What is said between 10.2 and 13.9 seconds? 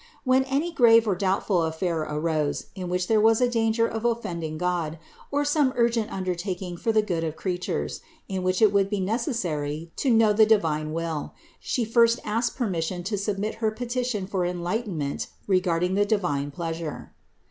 the divine will, She first asked permission to submit her